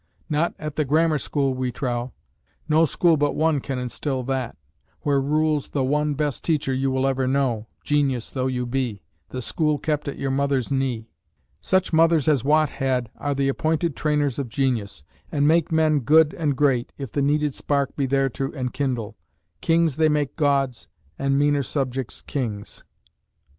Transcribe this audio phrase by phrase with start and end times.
[0.31, 2.11] Not at the grammar school we trow.
[2.67, 4.57] No school but one can instil that,
[5.01, 9.43] where rules the one best teacher you will ever know, genius though you be the
[9.43, 11.11] school kept at your mother's knee.
[11.59, 16.33] Such mothers as Watt had are the appointed trainers of genius, and make men good
[16.33, 19.15] and great, if the needed spark be there to enkindle:
[19.61, 20.87] "Kings they make gods,
[21.19, 22.83] and meaner subjects kings."